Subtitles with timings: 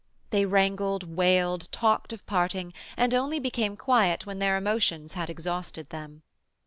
[0.31, 5.91] They wrangled, wailed, talked of parting, and only became quiet when their emotions had exhausted
[5.91, 6.23] them.